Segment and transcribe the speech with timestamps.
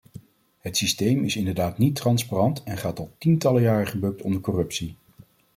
[0.57, 4.95] Het systeem is inderdaad niet transparant en gaat al tientallen jaren gebukt onder corruptie.